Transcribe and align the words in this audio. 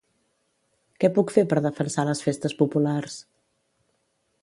Què 1.03 1.11
puc 1.17 1.35
fer 1.35 1.45
per 1.53 1.61
defensar 1.67 2.07
les 2.09 2.25
festes 2.29 2.59
populars? 2.65 3.23